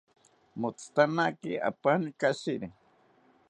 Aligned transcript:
Motzitanaki 0.59 1.51
apani 1.69 2.09
kashiri 2.19 2.67